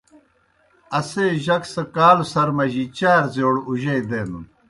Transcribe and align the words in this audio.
اسے 0.97 1.25
جک 1.45 1.63
سہ 1.73 1.83
کالوْ 1.95 2.25
سر 2.31 2.49
مجیْ 2.57 2.85
چار 2.97 3.23
زِیؤڑ 3.33 3.55
اُجئی 3.69 4.01
دینَن۔ 4.09 4.43